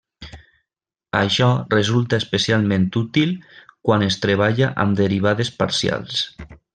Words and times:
Això 1.19 1.49
resulta 1.73 2.19
especialment 2.23 2.87
útil 3.03 3.35
quan 3.89 4.07
es 4.09 4.21
treballa 4.27 4.71
amb 4.85 5.01
derivades 5.05 5.53
parcials. 5.63 6.25